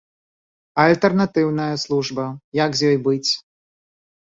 А 0.79 0.85
альтэрнатыўная 0.93 1.69
служба, 1.83 2.25
як 2.63 2.71
з 2.83 2.91
ёй 2.91 2.97
быць? 3.11 3.31